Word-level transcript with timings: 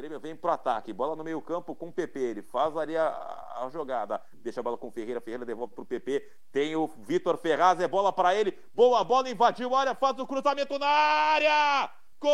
Grêmio 0.00 0.18
vem 0.18 0.34
pro 0.34 0.50
ataque, 0.50 0.94
bola 0.94 1.14
no 1.14 1.22
meio 1.22 1.42
campo 1.42 1.74
com 1.74 1.88
o 1.88 1.92
PP, 1.92 2.18
ele 2.18 2.40
faz 2.40 2.74
ali 2.74 2.96
a, 2.96 3.08
a, 3.08 3.68
jogada, 3.70 4.18
deixa 4.32 4.60
a 4.60 4.62
bola 4.62 4.78
com 4.78 4.88
o 4.88 4.90
Ferreira, 4.90 5.20
Ferreira 5.20 5.44
devolve 5.44 5.74
pro 5.74 5.84
PP, 5.84 6.26
tem 6.50 6.74
o 6.74 6.86
Vitor 6.86 7.36
Ferraz, 7.36 7.78
é 7.80 7.86
bola 7.86 8.10
para 8.10 8.34
ele, 8.34 8.58
boa 8.72 9.04
bola, 9.04 9.28
invadiu 9.28 9.74
a 9.74 9.80
área, 9.80 9.94
faz 9.94 10.18
o 10.18 10.26
cruzamento 10.26 10.78
na 10.78 10.86
área! 10.86 11.90
Gol! 12.18 12.30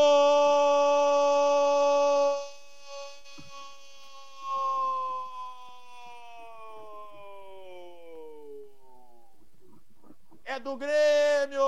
É 10.44 10.60
do 10.60 10.76
Grêmio! 10.76 11.66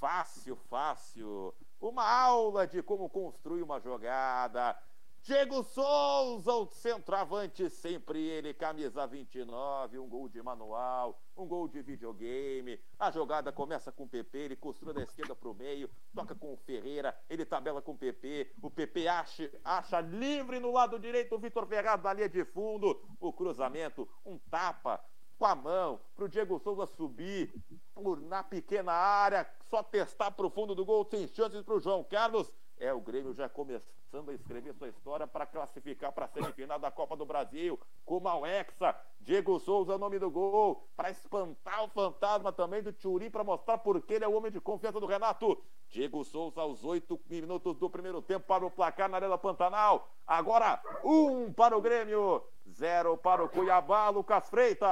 Fácil, 0.00 0.56
fácil. 0.68 1.54
Uma 1.84 2.10
aula 2.10 2.66
de 2.66 2.82
como 2.82 3.10
construir 3.10 3.62
uma 3.62 3.78
jogada. 3.78 4.74
Diego 5.20 5.62
Souza, 5.62 6.50
o 6.50 6.64
centroavante, 6.66 7.68
sempre 7.68 8.26
ele, 8.26 8.54
camisa 8.54 9.06
29, 9.06 9.98
um 9.98 10.08
gol 10.08 10.26
de 10.26 10.42
manual, 10.42 11.20
um 11.36 11.46
gol 11.46 11.68
de 11.68 11.82
videogame. 11.82 12.80
A 12.98 13.10
jogada 13.10 13.52
começa 13.52 13.92
com 13.92 14.04
o 14.04 14.08
PP, 14.08 14.38
ele 14.38 14.56
costura 14.56 14.94
da 14.94 15.02
esquerda 15.02 15.36
para 15.36 15.48
o 15.50 15.54
meio, 15.54 15.90
toca 16.14 16.34
com 16.34 16.54
o 16.54 16.56
Ferreira, 16.56 17.14
ele 17.28 17.44
tabela 17.44 17.82
com 17.82 17.92
o 17.92 17.98
PP, 17.98 18.54
o 18.62 18.70
PP 18.70 19.06
acha, 19.06 19.50
acha 19.62 20.00
livre 20.00 20.58
no 20.60 20.72
lado 20.72 20.98
direito 20.98 21.34
o 21.34 21.38
Vitor 21.38 21.66
Ferraz 21.66 22.00
da 22.00 22.14
linha 22.14 22.30
de 22.30 22.46
fundo, 22.46 22.98
o 23.20 23.30
cruzamento, 23.30 24.08
um 24.24 24.38
tapa, 24.38 25.04
com 25.44 25.48
a 25.48 25.54
mão, 25.54 26.00
para 26.16 26.24
o 26.24 26.28
Diego 26.28 26.58
Souza 26.58 26.86
subir 26.86 27.54
por, 27.94 28.18
na 28.18 28.42
pequena 28.42 28.94
área, 28.94 29.46
só 29.68 29.82
testar 29.82 30.30
para 30.30 30.46
o 30.46 30.48
fundo 30.48 30.74
do 30.74 30.86
gol, 30.86 31.04
sem 31.04 31.28
chances 31.28 31.60
para 31.60 31.74
o 31.74 31.80
João 31.80 32.02
Carlos. 32.02 32.50
É 32.78 32.94
o 32.94 33.00
Grêmio 33.02 33.34
já 33.34 33.46
começando 33.46 34.30
a 34.30 34.32
escrever 34.32 34.72
sua 34.72 34.88
história 34.88 35.26
para 35.26 35.44
classificar 35.44 36.12
para 36.12 36.24
a 36.24 36.28
semifinal 36.28 36.78
da 36.78 36.90
Copa 36.90 37.14
do 37.14 37.26
Brasil, 37.26 37.78
como 38.06 38.26
a 38.26 38.48
Hexa. 38.48 38.96
Diego 39.20 39.60
Souza, 39.60 39.98
nome 39.98 40.18
do 40.18 40.30
gol, 40.30 40.88
para 40.96 41.10
espantar 41.10 41.84
o 41.84 41.88
fantasma 41.88 42.50
também 42.50 42.82
do 42.82 42.90
Tchuri, 42.90 43.28
para 43.28 43.44
mostrar 43.44 43.76
porque 43.76 44.14
ele 44.14 44.24
é 44.24 44.28
o 44.28 44.32
homem 44.32 44.50
de 44.50 44.62
confiança 44.62 44.98
do 44.98 45.04
Renato. 45.04 45.62
Diego 45.90 46.24
Souza, 46.24 46.62
aos 46.62 46.82
oito 46.84 47.20
minutos 47.28 47.76
do 47.76 47.90
primeiro 47.90 48.22
tempo, 48.22 48.46
para 48.46 48.64
o 48.64 48.70
placar 48.70 49.10
na 49.10 49.18
Arena 49.18 49.36
Pantanal. 49.36 50.08
Agora, 50.26 50.82
um 51.04 51.52
para 51.52 51.76
o 51.76 51.82
Grêmio, 51.82 52.42
zero 52.70 53.16
para 53.16 53.44
o 53.44 53.48
Cuiabá, 53.48 54.08
Lucas 54.08 54.48
Freitas. 54.48 54.88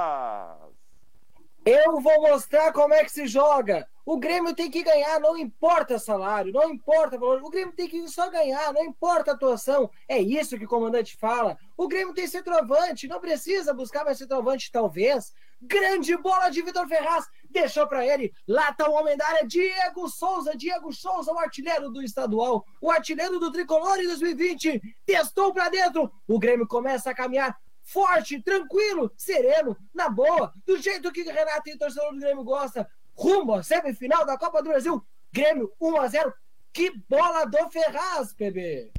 Eu 1.65 2.01
vou 2.01 2.21
mostrar 2.21 2.73
como 2.73 2.93
é 2.93 3.03
que 3.05 3.11
se 3.11 3.25
joga. 3.25 3.87
O 4.05 4.17
Grêmio 4.17 4.53
tem 4.53 4.69
que 4.69 4.83
ganhar, 4.83 5.17
não 5.21 5.37
importa 5.37 5.97
salário, 5.97 6.51
não 6.51 6.69
importa 6.69 7.17
valor. 7.17 7.41
O 7.41 7.49
Grêmio 7.49 7.73
tem 7.73 7.87
que 7.87 8.05
só 8.09 8.29
ganhar, 8.29 8.73
não 8.73 8.83
importa 8.83 9.31
atuação. 9.31 9.89
É 10.09 10.19
isso 10.19 10.57
que 10.57 10.65
o 10.65 10.67
comandante 10.67 11.15
fala. 11.15 11.57
O 11.77 11.87
Grêmio 11.87 12.13
tem 12.13 12.27
centroavante, 12.27 13.07
não 13.07 13.21
precisa 13.21 13.73
buscar 13.73 14.03
mais 14.03 14.17
centroavante, 14.17 14.69
talvez. 14.69 15.33
Grande 15.61 16.17
bola 16.17 16.49
de 16.49 16.61
Vitor 16.61 16.85
Ferraz, 16.85 17.29
deixou 17.53 17.87
para 17.87 18.05
ele. 18.05 18.33
Lá 18.47 18.73
tá 18.73 18.89
o 18.89 18.93
homem 18.93 19.15
da 19.15 19.25
área, 19.25 19.47
Diego 19.47 20.09
Souza. 20.09 20.57
Diego 20.57 20.91
Souza, 20.91 21.31
o 21.31 21.39
artilheiro 21.39 21.89
do 21.89 22.01
estadual, 22.01 22.65
o 22.81 22.91
artilheiro 22.91 23.39
do 23.39 23.51
tricolor 23.51 23.99
em 23.99 24.07
2020. 24.07 24.81
Testou 25.05 25.53
para 25.53 25.69
dentro. 25.69 26.11
O 26.27 26.39
Grêmio 26.39 26.67
começa 26.67 27.11
a 27.11 27.15
caminhar 27.15 27.55
forte, 27.83 28.41
tranquilo, 28.41 29.11
sereno, 29.17 29.77
na 29.93 30.09
boa, 30.09 30.53
do 30.65 30.77
jeito 30.77 31.11
que 31.11 31.23
Renato 31.23 31.69
e 31.69 31.73
o 31.73 31.77
torcedor 31.77 32.13
do 32.13 32.19
Grêmio 32.19 32.43
gosta, 32.43 32.89
rumo 33.13 33.53
à 33.53 33.63
semifinal 33.63 34.25
da 34.25 34.37
Copa 34.37 34.63
do 34.63 34.69
Brasil. 34.69 35.05
Grêmio 35.31 35.71
1 35.79 35.97
a 35.97 36.07
0. 36.07 36.33
Que 36.71 36.91
bola 37.07 37.45
do 37.45 37.69
Ferraz, 37.69 38.33
PB. 38.33 38.91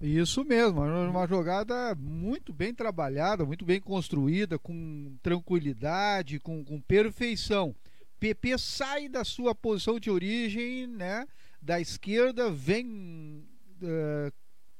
Isso 0.00 0.44
mesmo, 0.44 0.82
uma 0.82 1.26
jogada 1.26 1.94
muito 1.94 2.52
bem 2.52 2.74
trabalhada, 2.74 3.44
muito 3.44 3.64
bem 3.64 3.80
construída, 3.80 4.58
com 4.58 5.16
tranquilidade, 5.22 6.38
com, 6.38 6.64
com 6.64 6.80
perfeição. 6.80 7.74
PP 8.20 8.58
sai 8.58 9.08
da 9.08 9.24
sua 9.24 9.54
posição 9.54 9.98
de 9.98 10.10
origem, 10.10 10.86
né? 10.86 11.26
Da 11.60 11.80
esquerda, 11.80 12.50
vem 12.50 13.44
uh, 13.82 14.32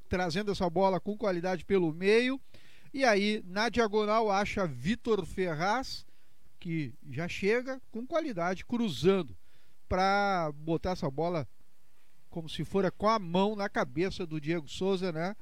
trazendo 0.08 0.52
essa 0.52 0.70
bola 0.70 1.00
com 1.00 1.16
qualidade 1.16 1.64
pelo 1.64 1.92
meio 1.92 2.40
e 2.92 3.04
aí, 3.04 3.40
na 3.46 3.68
diagonal, 3.68 4.30
acha 4.30 4.66
Vitor 4.66 5.24
Ferraz, 5.24 6.04
que 6.58 6.92
já 7.08 7.28
chega 7.28 7.80
com 7.92 8.04
qualidade, 8.04 8.66
cruzando, 8.66 9.36
para 9.88 10.50
botar 10.56 10.90
essa 10.92 11.08
bola 11.08 11.46
como 12.28 12.48
se 12.48 12.64
fora 12.64 12.90
com 12.90 13.08
a 13.08 13.18
mão 13.18 13.54
na 13.54 13.68
cabeça 13.68 14.26
do 14.26 14.40
Diego 14.40 14.68
Souza, 14.68 15.12
né? 15.12 15.36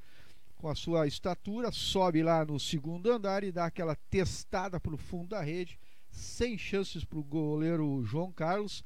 Com 0.59 0.69
a 0.69 0.75
sua 0.75 1.07
estatura, 1.07 1.73
sobe 1.73 2.23
lá 2.23 2.45
no 2.45 2.61
segundo 2.61 3.11
andar 3.11 3.43
e 3.43 3.51
dá 3.51 3.65
aquela 3.65 3.97
testada 4.11 4.79
para 4.79 4.95
o 4.95 4.99
fundo 4.99 5.29
da 5.29 5.41
rede, 5.41 5.79
sem 6.19 6.59
chances 6.59 7.05
para 7.05 7.19
o 7.19 7.25
goleiro 7.25 8.03
João 8.05 8.33
Carlos. 8.33 8.83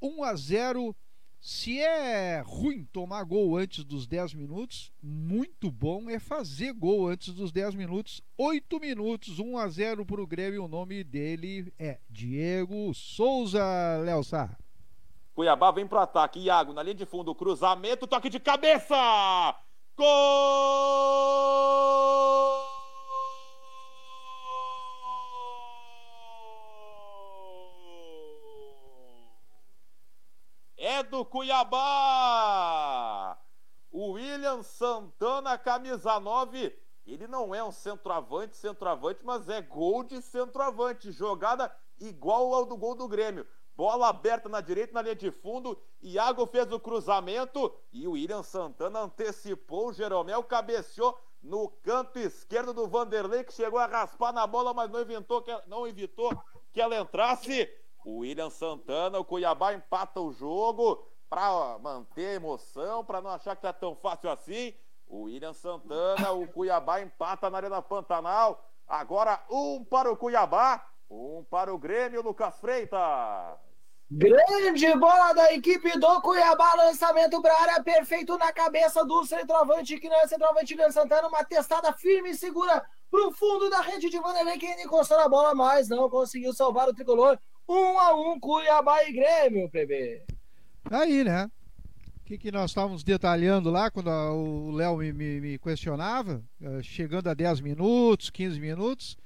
1 0.00 0.24
a 0.24 0.34
0 0.34 0.96
se 1.44 1.80
é 1.80 2.40
ruim 2.46 2.84
tomar 2.92 3.24
gol 3.24 3.56
antes 3.56 3.82
dos 3.82 4.06
10 4.06 4.34
minutos, 4.34 4.92
muito 5.02 5.72
bom 5.72 6.08
é 6.08 6.20
fazer 6.20 6.72
gol 6.72 7.08
antes 7.08 7.34
dos 7.34 7.50
10 7.50 7.74
minutos. 7.74 8.22
8 8.38 8.78
minutos, 8.78 9.40
1 9.40 9.58
a 9.58 9.66
0 9.68 10.06
para 10.06 10.22
o 10.22 10.26
Grêmio. 10.26 10.64
O 10.64 10.68
nome 10.68 11.02
dele 11.02 11.74
é 11.80 11.98
Diego 12.08 12.94
Souza, 12.94 13.64
Léo 14.04 14.22
Sá. 14.22 14.56
Cuiabá 15.34 15.72
vem 15.72 15.84
para 15.84 15.98
o 15.98 16.02
ataque. 16.02 16.38
Iago 16.38 16.72
na 16.72 16.80
linha 16.80 16.94
de 16.94 17.06
fundo, 17.06 17.34
cruzamento, 17.34 18.06
toque 18.06 18.28
de 18.28 18.38
cabeça! 18.38 18.94
Gol! 19.96 21.91
Do 31.12 31.24
Cuiabá. 31.26 31.78
O 33.90 34.12
William 34.12 34.62
Santana, 34.62 35.58
camisa 35.58 36.18
9. 36.18 36.74
Ele 37.06 37.26
não 37.26 37.54
é 37.54 37.62
um 37.62 37.70
centroavante, 37.70 38.56
centroavante, 38.56 39.20
mas 39.22 39.46
é 39.50 39.60
gol 39.60 40.02
de 40.02 40.22
centroavante. 40.22 41.12
Jogada 41.12 41.70
igual 42.00 42.54
ao 42.54 42.64
do 42.64 42.78
gol 42.78 42.94
do 42.94 43.06
Grêmio. 43.06 43.46
Bola 43.76 44.08
aberta 44.08 44.48
na 44.48 44.62
direita, 44.62 44.94
na 44.94 45.02
linha 45.02 45.14
de 45.14 45.30
fundo. 45.30 45.78
Iago 46.00 46.46
fez 46.46 46.72
o 46.72 46.80
cruzamento 46.80 47.70
e 47.92 48.08
o 48.08 48.12
William 48.12 48.42
Santana 48.42 49.00
antecipou. 49.00 49.88
O 49.88 49.92
Jeromel 49.92 50.42
cabeceou 50.42 51.20
no 51.42 51.68
canto 51.82 52.18
esquerdo 52.18 52.72
do 52.72 52.88
Vanderlei, 52.88 53.44
que 53.44 53.52
chegou 53.52 53.78
a 53.78 53.84
raspar 53.86 54.32
na 54.32 54.46
bola, 54.46 54.72
mas 54.72 54.90
não 54.90 55.00
evitou 55.00 55.42
que, 55.42 55.54
não 55.66 55.86
evitou 55.86 56.32
que 56.72 56.80
ela 56.80 56.98
entrasse. 56.98 57.68
O 58.04 58.18
William 58.18 58.50
Santana, 58.50 59.18
o 59.18 59.24
Cuiabá 59.24 59.74
empata 59.74 60.20
o 60.20 60.32
jogo 60.32 61.06
para 61.30 61.78
manter 61.78 62.26
a 62.26 62.34
emoção, 62.34 63.04
para 63.04 63.20
não 63.20 63.30
achar 63.30 63.56
que 63.56 63.62
tá 63.62 63.72
tão 63.72 63.94
fácil 63.94 64.30
assim. 64.30 64.74
O 65.06 65.22
William 65.22 65.52
Santana, 65.52 66.32
o 66.32 66.46
Cuiabá 66.48 67.00
empata 67.00 67.48
na 67.48 67.58
Arena 67.58 67.80
Pantanal. 67.80 68.62
Agora 68.86 69.42
um 69.50 69.84
para 69.84 70.10
o 70.10 70.16
Cuiabá, 70.16 70.84
um 71.08 71.44
para 71.48 71.72
o 71.72 71.78
Grêmio, 71.78 72.22
Lucas 72.22 72.58
Freitas. 72.58 72.98
Grande 74.10 74.94
bola 74.96 75.32
da 75.32 75.54
equipe 75.54 75.98
do 75.98 76.20
Cuiabá, 76.20 76.74
lançamento 76.74 77.40
para 77.40 77.54
a 77.54 77.62
área, 77.62 77.82
perfeito 77.82 78.36
na 78.36 78.52
cabeça 78.52 79.02
do 79.06 79.24
centroavante, 79.24 79.98
que 79.98 80.08
não 80.08 80.16
é 80.16 80.26
centroavante 80.26 80.74
William 80.74 80.90
Santana, 80.90 81.28
uma 81.28 81.42
testada 81.44 81.90
firme 81.94 82.30
e 82.30 82.34
segura 82.34 82.84
para 83.10 83.26
o 83.26 83.32
fundo 83.32 83.70
da 83.70 83.80
rede 83.80 84.10
de 84.10 84.18
Vanderlei, 84.18 84.58
que 84.58 84.66
encostou 84.82 85.16
na 85.16 85.28
bola, 85.28 85.54
mas 85.54 85.88
não 85.88 86.10
conseguiu 86.10 86.52
salvar 86.52 86.88
o 86.88 86.94
tricolor. 86.94 87.38
Um 87.68 87.98
a 87.98 88.14
um, 88.14 88.38
Cuiabá 88.38 89.04
e 89.04 89.12
Grêmio, 89.12 89.68
PB. 89.70 90.22
Aí, 90.90 91.24
né? 91.24 91.50
O 92.20 92.24
que, 92.24 92.38
que 92.38 92.52
nós 92.52 92.70
estávamos 92.70 93.02
detalhando 93.02 93.70
lá 93.70 93.90
quando 93.90 94.10
a, 94.10 94.32
o 94.32 94.70
Léo 94.70 94.96
me, 94.96 95.12
me, 95.12 95.40
me, 95.40 95.58
questionava, 95.58 96.42
uh, 96.60 96.82
chegando 96.82 97.28
a 97.28 97.34
10 97.34 97.60
minutos, 97.60 98.30
15 98.30 98.60
minutos, 98.60 99.16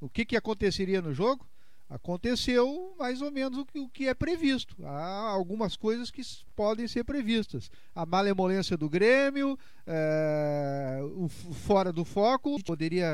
o 0.00 0.08
que, 0.08 0.24
que 0.24 0.36
aconteceria 0.36 1.00
no 1.00 1.12
jogo? 1.12 1.46
Aconteceu 1.88 2.96
mais 2.98 3.22
ou 3.22 3.30
menos 3.30 3.58
o 3.58 3.64
que, 3.64 3.78
o 3.78 3.88
que 3.88 4.08
é 4.08 4.14
previsto. 4.14 4.74
Há 4.84 5.30
algumas 5.30 5.76
coisas 5.76 6.10
que 6.10 6.20
podem 6.56 6.88
ser 6.88 7.04
previstas. 7.04 7.70
A 7.94 8.04
malemolência 8.04 8.76
do 8.76 8.90
Grêmio, 8.90 9.56
é, 9.86 10.98
o 11.14 11.28
fora 11.28 11.92
do 11.92 12.04
foco, 12.04 12.60
poderia 12.64 13.08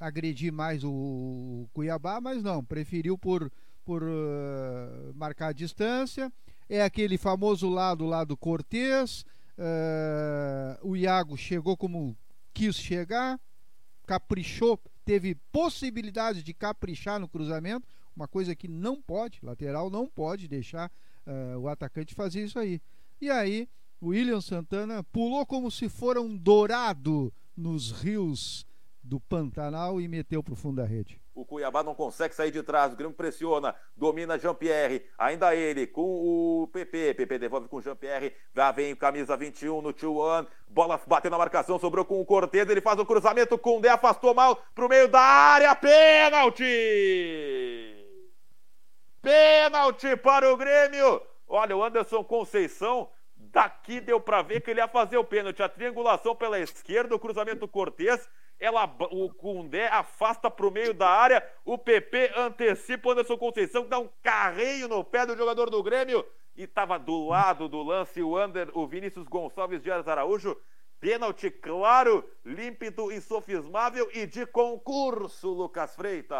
agredir 0.00 0.50
mais 0.50 0.82
o 0.82 1.68
Cuiabá, 1.74 2.20
mas 2.22 2.42
não, 2.42 2.64
preferiu 2.64 3.18
por 3.18 3.52
por 3.84 4.02
uh, 4.02 5.14
marcar 5.14 5.48
a 5.48 5.52
distância. 5.52 6.32
É 6.68 6.82
aquele 6.82 7.18
famoso 7.18 7.68
lado 7.68 8.06
lá 8.06 8.24
do 8.24 8.36
Cortez. 8.36 9.24
Uh, 9.58 10.88
o 10.88 10.96
Iago 10.96 11.36
chegou 11.36 11.76
como 11.76 12.16
quis 12.52 12.76
chegar, 12.76 13.38
caprichou, 14.06 14.80
teve 15.04 15.34
possibilidade 15.52 16.42
de 16.42 16.54
caprichar 16.54 17.20
no 17.20 17.28
cruzamento, 17.28 17.86
uma 18.16 18.26
coisa 18.26 18.54
que 18.54 18.68
não 18.68 19.00
pode, 19.00 19.38
lateral 19.42 19.90
não 19.90 20.06
pode 20.06 20.48
deixar 20.48 20.90
uh, 21.26 21.58
o 21.58 21.68
atacante 21.68 22.14
fazer 22.14 22.44
isso 22.44 22.58
aí. 22.58 22.80
E 23.20 23.30
aí 23.30 23.68
William 24.02 24.40
Santana 24.40 25.02
pulou 25.04 25.44
como 25.46 25.70
se 25.70 25.88
fora 25.88 26.20
um 26.20 26.36
dourado 26.36 27.32
nos 27.56 27.90
rios 27.90 28.66
do 29.04 29.20
Pantanal 29.20 30.00
e 30.00 30.08
meteu 30.08 30.42
para 30.42 30.54
o 30.54 30.56
fundo 30.56 30.76
da 30.76 30.84
rede. 30.84 31.20
O 31.34 31.44
Cuiabá 31.44 31.82
não 31.82 31.94
consegue 31.94 32.34
sair 32.34 32.50
de 32.50 32.62
trás, 32.62 32.92
o 32.92 32.96
Grêmio 32.96 33.14
pressiona, 33.14 33.74
domina 33.94 34.38
Jean-Pierre, 34.38 35.04
ainda 35.18 35.54
ele 35.54 35.86
com 35.86 36.00
o 36.62 36.68
PP, 36.68 37.14
PP 37.14 37.38
devolve 37.38 37.68
com 37.68 37.80
Jean-Pierre, 37.80 38.32
já 38.54 38.72
vem 38.72 38.96
camisa 38.96 39.36
21 39.36 39.82
no 39.82 39.92
2-1, 39.92 40.46
bola 40.66 40.98
batendo 41.06 41.32
na 41.32 41.38
marcação, 41.38 41.78
sobrou 41.78 42.04
com 42.04 42.20
o 42.20 42.24
Cortez, 42.24 42.68
ele 42.68 42.80
faz 42.80 42.98
o 42.98 43.04
cruzamento 43.04 43.58
com 43.58 43.78
o 43.78 43.80
Dé, 43.80 43.90
afastou 43.90 44.32
mal 44.32 44.56
pro 44.74 44.88
meio 44.88 45.08
da 45.08 45.20
área, 45.20 45.74
pênalti! 45.74 46.64
Pênalti 49.20 50.16
para 50.16 50.50
o 50.52 50.56
Grêmio! 50.56 51.20
Olha, 51.46 51.76
o 51.76 51.84
Anderson 51.84 52.24
Conceição 52.24 53.10
Daqui 53.54 54.00
deu 54.00 54.20
para 54.20 54.42
ver 54.42 54.60
que 54.60 54.70
ele 54.70 54.80
ia 54.80 54.88
fazer 54.88 55.16
o 55.16 55.24
pênalti. 55.24 55.62
A 55.62 55.68
triangulação 55.68 56.34
pela 56.34 56.58
esquerda, 56.58 57.14
o 57.14 57.18
cruzamento 57.20 57.68
Cortez. 57.68 58.28
Ela, 58.58 58.84
o 59.10 59.28
Cundé 59.34 59.88
afasta 59.88 60.50
para 60.50 60.66
o 60.66 60.70
meio 60.70 60.94
da 60.94 61.08
área. 61.08 61.46
O 61.64 61.76
PP 61.76 62.32
antecipa 62.36 63.08
o 63.08 63.12
Anderson 63.12 63.36
Conceição, 63.36 63.86
dá 63.86 63.98
um 63.98 64.08
carreio 64.22 64.88
no 64.88 65.04
pé 65.04 65.26
do 65.26 65.36
jogador 65.36 65.70
do 65.70 65.82
Grêmio. 65.82 66.24
E 66.56 66.62
estava 66.62 66.98
do 66.98 67.26
lado 67.26 67.68
do 67.68 67.82
lance 67.82 68.22
o, 68.22 68.42
Under, 68.42 68.70
o 68.72 68.86
Vinícius 68.86 69.26
Gonçalves 69.26 69.82
de 69.82 69.90
Araújo. 69.90 70.56
Pênalti 71.00 71.50
claro, 71.50 72.24
límpido, 72.44 73.12
insofismável 73.12 74.08
e 74.14 74.24
de 74.26 74.46
concurso, 74.46 75.48
Lucas 75.50 75.94
Freitas. 75.94 76.38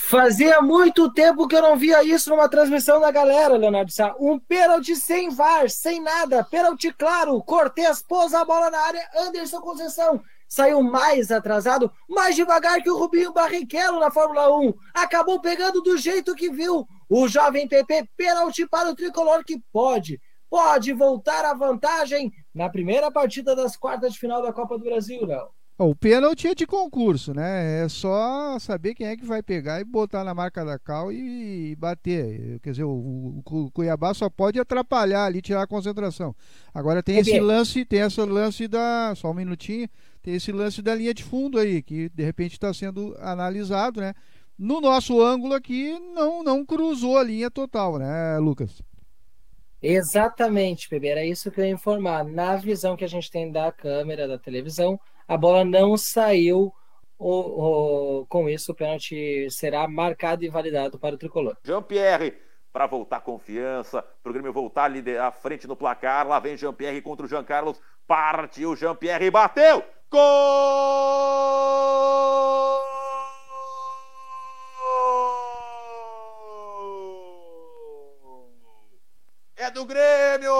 Fazia 0.00 0.62
muito 0.62 1.12
tempo 1.12 1.46
que 1.46 1.56
eu 1.56 1.60
não 1.60 1.76
via 1.76 2.02
isso 2.02 2.30
numa 2.30 2.48
transmissão 2.48 3.00
da 3.00 3.10
galera, 3.10 3.56
Leonardo 3.56 3.90
Sá. 3.90 4.14
Um 4.18 4.38
pênalti 4.38 4.96
sem 4.96 5.28
VAR, 5.28 5.68
sem 5.68 6.00
nada. 6.00 6.42
Pênalti 6.44 6.92
claro. 6.92 7.42
Cortez 7.42 8.00
pôs 8.00 8.32
a 8.32 8.44
bola 8.44 8.70
na 8.70 8.78
área. 8.78 9.10
Anderson 9.16 9.60
Conceição 9.60 10.22
saiu 10.48 10.82
mais 10.82 11.30
atrasado, 11.30 11.92
mais 12.08 12.34
devagar 12.34 12.82
que 12.82 12.90
o 12.90 12.96
Rubinho 12.96 13.32
Barrichello 13.32 14.00
na 14.00 14.10
Fórmula 14.10 14.50
1. 14.58 14.72
Acabou 14.94 15.40
pegando 15.40 15.82
do 15.82 15.96
jeito 15.98 16.34
que 16.34 16.50
viu. 16.50 16.86
O 17.08 17.28
jovem 17.28 17.68
PP, 17.68 18.08
pênalti 18.16 18.66
para 18.66 18.90
o 18.90 18.94
tricolor 18.94 19.44
que 19.44 19.62
pode, 19.72 20.20
pode 20.50 20.92
voltar 20.92 21.44
à 21.44 21.54
vantagem 21.54 22.32
na 22.54 22.68
primeira 22.68 23.10
partida 23.10 23.54
das 23.54 23.76
quartas 23.76 24.14
de 24.14 24.18
final 24.18 24.42
da 24.42 24.52
Copa 24.52 24.78
do 24.78 24.84
Brasil, 24.84 25.24
Léo. 25.24 25.48
O 25.80 25.94
pênalti 25.94 26.48
é 26.48 26.56
de 26.56 26.66
concurso, 26.66 27.32
né? 27.32 27.84
É 27.84 27.88
só 27.88 28.58
saber 28.58 28.96
quem 28.96 29.06
é 29.06 29.16
que 29.16 29.24
vai 29.24 29.40
pegar 29.40 29.80
e 29.80 29.84
botar 29.84 30.24
na 30.24 30.34
marca 30.34 30.64
da 30.64 30.76
cal 30.76 31.12
e 31.12 31.76
bater. 31.76 32.58
Quer 32.64 32.70
dizer, 32.72 32.82
o, 32.82 33.40
o 33.46 33.70
Cuiabá 33.70 34.12
só 34.12 34.28
pode 34.28 34.58
atrapalhar 34.58 35.24
ali, 35.24 35.40
tirar 35.40 35.62
a 35.62 35.66
concentração. 35.68 36.34
Agora 36.74 37.00
tem 37.00 37.18
esse 37.18 37.38
lance, 37.38 37.84
tem 37.84 38.00
esse 38.00 38.20
lance 38.20 38.66
da. 38.66 39.14
Só 39.14 39.30
um 39.30 39.34
minutinho, 39.34 39.88
tem 40.20 40.34
esse 40.34 40.50
lance 40.50 40.82
da 40.82 40.96
linha 40.96 41.14
de 41.14 41.22
fundo 41.22 41.60
aí, 41.60 41.80
que 41.80 42.08
de 42.08 42.24
repente 42.24 42.54
está 42.54 42.74
sendo 42.74 43.16
analisado, 43.20 44.00
né? 44.00 44.14
No 44.58 44.80
nosso 44.80 45.22
ângulo 45.22 45.54
aqui, 45.54 45.96
não, 46.12 46.42
não 46.42 46.66
cruzou 46.66 47.16
a 47.16 47.22
linha 47.22 47.48
total, 47.48 48.00
né, 48.00 48.36
Lucas? 48.38 48.82
Exatamente, 49.80 50.90
Bebê, 50.90 51.06
era 51.06 51.24
isso 51.24 51.52
que 51.52 51.60
eu 51.60 51.64
ia 51.64 51.70
informar. 51.70 52.24
Na 52.24 52.56
visão 52.56 52.96
que 52.96 53.04
a 53.04 53.08
gente 53.08 53.30
tem 53.30 53.52
da 53.52 53.70
câmera, 53.70 54.26
da 54.26 54.36
televisão, 54.36 54.98
a 55.28 55.36
bola 55.36 55.64
não 55.64 55.96
saiu. 55.96 56.74
O, 57.18 58.20
o, 58.20 58.26
com 58.26 58.48
isso, 58.48 58.72
o 58.72 58.74
pênalti 58.74 59.50
será 59.50 59.86
marcado 59.86 60.42
e 60.44 60.48
validado 60.48 60.98
para 60.98 61.14
o 61.16 61.18
tricolor. 61.18 61.56
Jean-Pierre, 61.64 62.38
para 62.72 62.86
voltar 62.86 63.20
confiança, 63.20 64.02
para 64.22 64.30
o 64.30 64.32
Grêmio 64.32 64.52
voltar 64.52 64.90
à 65.20 65.30
frente 65.30 65.66
no 65.66 65.76
placar. 65.76 66.26
Lá 66.26 66.38
vem 66.38 66.56
Jean-Pierre 66.56 67.02
contra 67.02 67.26
o 67.26 67.28
Jean 67.28 67.44
Carlos. 67.44 67.80
Partiu 68.06 68.74
Jean-Pierre, 68.74 69.30
bateu! 69.30 69.84
Gol! 70.10 70.18
É 79.56 79.70
do 79.70 79.84
Grêmio! 79.84 80.52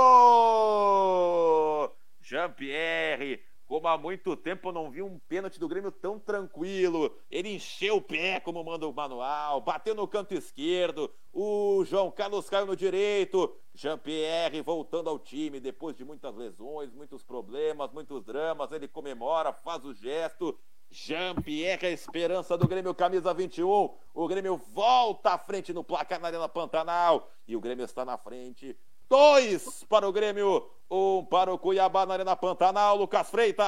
Jean-Pierre 2.20 3.40
como 3.68 3.86
há 3.86 3.98
muito 3.98 4.34
tempo 4.34 4.70
eu 4.70 4.72
não 4.72 4.90
vi 4.90 5.02
um 5.02 5.18
pênalti 5.28 5.60
do 5.60 5.68
Grêmio 5.68 5.92
tão 5.92 6.18
tranquilo. 6.18 7.14
Ele 7.30 7.54
encheu 7.54 7.96
o 7.96 8.02
pé, 8.02 8.40
como 8.40 8.64
manda 8.64 8.88
o 8.88 8.94
manual, 8.94 9.60
bateu 9.60 9.94
no 9.94 10.08
canto 10.08 10.32
esquerdo. 10.32 11.12
O 11.34 11.84
João 11.84 12.10
Carlos 12.10 12.48
caiu 12.48 12.64
no 12.64 12.74
direito. 12.74 13.54
Jean-Pierre 13.74 14.62
voltando 14.62 15.10
ao 15.10 15.18
time 15.18 15.60
depois 15.60 15.94
de 15.94 16.02
muitas 16.02 16.34
lesões, 16.34 16.94
muitos 16.94 17.22
problemas, 17.22 17.92
muitos 17.92 18.24
dramas. 18.24 18.72
Ele 18.72 18.88
comemora, 18.88 19.52
faz 19.52 19.84
o 19.84 19.92
gesto. 19.92 20.58
Jean-Pierre, 20.90 21.88
a 21.88 21.90
esperança 21.90 22.56
do 22.56 22.66
Grêmio, 22.66 22.94
camisa 22.94 23.34
21. 23.34 23.94
O 24.14 24.26
Grêmio 24.26 24.56
volta 24.56 25.34
à 25.34 25.38
frente 25.38 25.74
no 25.74 25.84
placar 25.84 26.18
na 26.18 26.28
Arena 26.28 26.48
Pantanal. 26.48 27.30
E 27.46 27.54
o 27.54 27.60
Grêmio 27.60 27.84
está 27.84 28.02
na 28.02 28.16
frente 28.16 28.74
Dois 29.10 29.84
para 29.88 30.06
o 30.06 30.12
Grêmio, 30.12 30.62
um 30.90 31.24
para 31.24 31.50
o 31.52 31.58
Cuiabá 31.58 32.04
na 32.04 32.12
Arena 32.12 32.36
Pantanal, 32.36 32.94
Lucas 32.94 33.26
Freitas. 33.30 33.66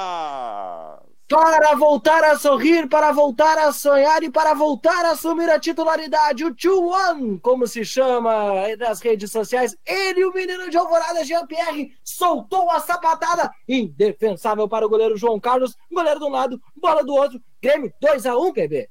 Para 1.27 1.75
voltar 1.75 2.23
a 2.25 2.37
sorrir, 2.37 2.87
para 2.87 3.11
voltar 3.11 3.57
a 3.57 3.71
sonhar 3.71 4.21
e 4.21 4.29
para 4.29 4.53
voltar 4.53 5.05
a 5.05 5.11
assumir 5.11 5.49
a 5.49 5.59
titularidade, 5.59 6.45
o 6.45 6.53
2-1, 6.53 7.39
como 7.41 7.65
se 7.65 7.83
chama 7.83 8.75
nas 8.77 8.99
redes 8.99 9.31
sociais, 9.31 9.75
ele, 9.83 10.25
o 10.25 10.33
menino 10.33 10.69
de 10.69 10.77
Alvorada, 10.77 11.23
Jean-Pierre, 11.23 11.91
soltou 12.03 12.69
a 12.69 12.79
sapatada, 12.79 13.49
indefensável 13.67 14.67
para 14.67 14.85
o 14.85 14.89
goleiro 14.89 15.17
João 15.17 15.39
Carlos, 15.39 15.75
goleiro 15.91 16.19
de 16.19 16.25
um 16.25 16.29
lado, 16.29 16.61
bola 16.75 17.03
do 17.03 17.13
outro, 17.13 17.41
Grêmio 17.59 17.91
2x1, 18.03 18.53
PB. 18.53 18.89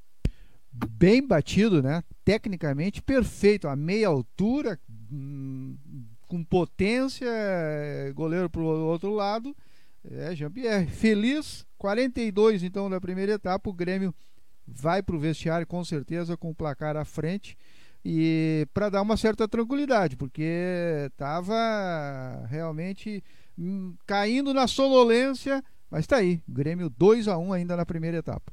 Bem 0.73 1.25
batido, 1.25 1.83
né? 1.83 2.03
Tecnicamente 2.25 3.03
perfeito, 3.03 3.69
a 3.69 3.77
meia 3.77 4.09
altura, 4.09 4.81
hum, 5.13 5.77
com 6.31 6.45
potência, 6.45 7.29
goleiro 8.15 8.49
para 8.49 8.61
o 8.61 8.87
outro 8.87 9.13
lado, 9.13 9.55
é 10.09 10.33
Jean-Pierre. 10.33 10.87
Feliz, 10.87 11.67
42 11.77 12.63
então 12.63 12.89
da 12.89 13.01
primeira 13.01 13.33
etapa, 13.33 13.69
o 13.69 13.73
Grêmio 13.73 14.15
vai 14.65 15.03
para 15.03 15.17
o 15.17 15.19
vestiário 15.19 15.67
com 15.67 15.85
certeza 15.85 16.37
com 16.37 16.51
o 16.51 16.55
placar 16.55 16.97
à 16.97 17.05
frente 17.05 17.59
e 18.05 18.65
para 18.73 18.89
dar 18.89 19.03
uma 19.03 19.17
certa 19.17 19.49
tranquilidade, 19.49 20.17
porque 20.17 21.09
estava 21.11 22.47
realmente 22.49 23.25
hum, 23.59 23.97
caindo 24.07 24.55
na 24.55 24.69
sonolência, 24.69 25.61
mas 25.91 26.03
está 26.03 26.19
aí, 26.19 26.41
Grêmio 26.49 26.89
2 26.89 27.27
a 27.27 27.37
1 27.37 27.53
ainda 27.53 27.77
na 27.77 27.85
primeira 27.85 28.19
etapa. 28.19 28.53